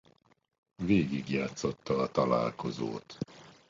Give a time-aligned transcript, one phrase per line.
[0.83, 3.17] Végigjátszotta a találkozót.